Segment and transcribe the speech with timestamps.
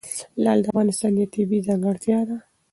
[0.43, 2.37] لعل د افغانستان یوه طبیعي ځانګړتیا ده.